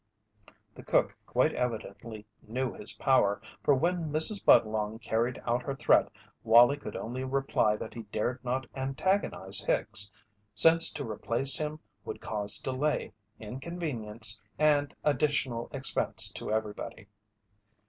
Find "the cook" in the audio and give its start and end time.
0.73-1.15